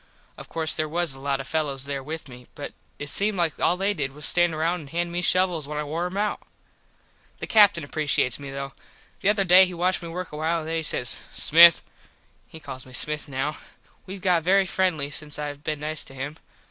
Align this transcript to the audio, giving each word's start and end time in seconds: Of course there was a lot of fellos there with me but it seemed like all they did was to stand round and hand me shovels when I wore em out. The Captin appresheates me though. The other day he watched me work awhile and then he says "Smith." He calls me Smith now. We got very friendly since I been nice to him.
Of 0.35 0.49
course 0.49 0.75
there 0.75 0.89
was 0.89 1.13
a 1.13 1.19
lot 1.19 1.39
of 1.39 1.45
fellos 1.47 1.85
there 1.85 2.01
with 2.01 2.27
me 2.27 2.47
but 2.55 2.73
it 2.97 3.07
seemed 3.11 3.37
like 3.37 3.59
all 3.59 3.77
they 3.77 3.93
did 3.93 4.13
was 4.13 4.23
to 4.23 4.29
stand 4.31 4.57
round 4.57 4.79
and 4.79 4.89
hand 4.89 5.11
me 5.11 5.21
shovels 5.21 5.67
when 5.67 5.77
I 5.77 5.83
wore 5.83 6.07
em 6.07 6.17
out. 6.17 6.41
The 7.37 7.45
Captin 7.45 7.83
appresheates 7.87 8.39
me 8.39 8.49
though. 8.49 8.73
The 9.19 9.29
other 9.29 9.43
day 9.43 9.67
he 9.67 9.75
watched 9.75 10.01
me 10.01 10.09
work 10.09 10.31
awhile 10.31 10.61
and 10.61 10.67
then 10.67 10.77
he 10.77 10.81
says 10.81 11.07
"Smith." 11.31 11.83
He 12.47 12.59
calls 12.59 12.83
me 12.87 12.93
Smith 12.93 13.29
now. 13.29 13.57
We 14.07 14.17
got 14.17 14.41
very 14.41 14.65
friendly 14.65 15.11
since 15.11 15.37
I 15.37 15.53
been 15.53 15.81
nice 15.81 16.03
to 16.05 16.15
him. 16.15 16.37